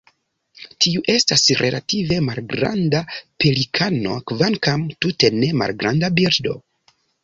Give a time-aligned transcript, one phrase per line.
[0.85, 3.03] Tiu estas relative malgranda
[3.45, 6.61] pelikano kvankam tute ne malgranda birdo.